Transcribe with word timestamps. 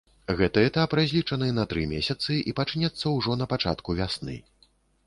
Гэты 0.37 0.61
этап 0.69 0.95
разлічаны 0.99 1.51
тры 1.75 1.85
месяцы 1.93 2.41
і 2.41 2.51
пачнецца 2.61 3.05
ўжо 3.19 3.41
на 3.45 3.51
пачатку 3.55 3.89
вясны. 4.03 4.35